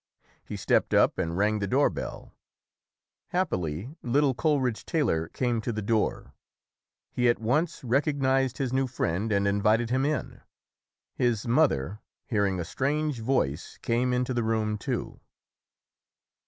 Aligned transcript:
He 0.43 0.55
stepped 0.55 0.95
up 0.95 1.19
and 1.19 1.37
rang 1.37 1.59
the 1.59 1.67
door 1.67 1.87
bell. 1.91 2.33
Happily 3.27 3.95
little 4.01 4.33
Coleridge 4.33 4.83
Taylor 4.83 5.27
came 5.27 5.61
to 5.61 5.71
the 5.71 5.83
door; 5.83 6.33
he 7.11 7.29
at 7.29 7.37
once 7.37 7.83
recognized 7.83 8.57
his 8.57 8.73
new 8.73 8.87
friend 8.87 9.31
and 9.31 9.47
invited 9.47 9.91
him 9.91 10.03
in. 10.03 10.41
His 11.13 11.47
mother, 11.47 11.99
hearing 12.25 12.59
a 12.59 12.65
strange 12.65 13.19
voice, 13.19 13.77
came 13.83 14.11
into 14.11 14.33
the 14.33 14.41
room, 14.41 14.79
too. 14.79 15.19